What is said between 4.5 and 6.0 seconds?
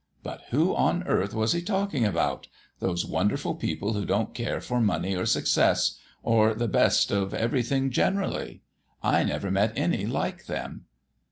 for money or success,